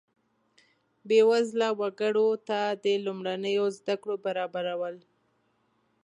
[1.07, 4.95] بیوزله وګړو ته د لومړنیو زده کړو برابرول.